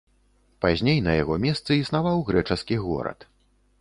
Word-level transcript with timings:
Пазней 0.63 1.01
на 1.07 1.13
яго 1.17 1.37
месцы 1.45 1.77
існаваў 1.83 2.25
грэчаскі 2.31 2.81
горад. 2.87 3.19